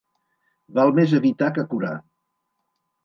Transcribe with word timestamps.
Val 0.79 0.93
més 1.01 1.13
evitar 1.19 1.51
que 1.59 1.67
curar. 1.75 1.93